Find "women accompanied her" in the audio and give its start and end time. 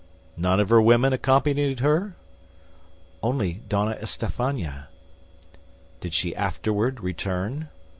0.81-2.15